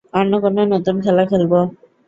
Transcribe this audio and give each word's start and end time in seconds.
অন্য 0.13 0.33
কোনো 0.43 0.61
নতুন 0.73 0.95
খেলা 1.03 1.23
খেলবো। 1.25 1.59